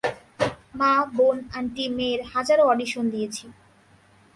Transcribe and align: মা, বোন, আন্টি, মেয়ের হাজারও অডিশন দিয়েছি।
মা, 0.79 0.93
বোন, 1.15 1.37
আন্টি, 1.57 1.85
মেয়ের 1.97 2.21
হাজারও 2.33 2.69
অডিশন 2.73 3.05
দিয়েছি। 3.13 3.45